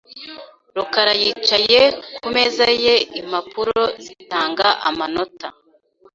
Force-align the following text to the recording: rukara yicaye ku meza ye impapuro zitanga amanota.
rukara 0.75 1.13
yicaye 1.21 1.81
ku 2.21 2.27
meza 2.35 2.67
ye 2.83 2.93
impapuro 3.19 3.81
zitanga 4.05 4.67
amanota. 4.89 5.47